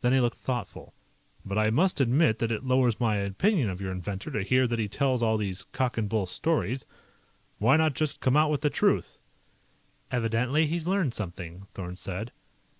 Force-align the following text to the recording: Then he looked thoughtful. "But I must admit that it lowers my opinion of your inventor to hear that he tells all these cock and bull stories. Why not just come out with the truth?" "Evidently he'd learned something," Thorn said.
Then 0.00 0.12
he 0.12 0.20
looked 0.20 0.38
thoughtful. 0.38 0.94
"But 1.44 1.58
I 1.58 1.70
must 1.70 2.00
admit 2.00 2.38
that 2.38 2.52
it 2.52 2.62
lowers 2.62 3.00
my 3.00 3.16
opinion 3.16 3.68
of 3.68 3.80
your 3.80 3.90
inventor 3.90 4.30
to 4.30 4.44
hear 4.44 4.64
that 4.68 4.78
he 4.78 4.86
tells 4.86 5.24
all 5.24 5.36
these 5.36 5.64
cock 5.72 5.98
and 5.98 6.08
bull 6.08 6.26
stories. 6.26 6.84
Why 7.58 7.76
not 7.76 7.94
just 7.94 8.20
come 8.20 8.36
out 8.36 8.48
with 8.52 8.60
the 8.60 8.70
truth?" 8.70 9.18
"Evidently 10.12 10.66
he'd 10.66 10.86
learned 10.86 11.14
something," 11.14 11.66
Thorn 11.74 11.96
said. 11.96 12.30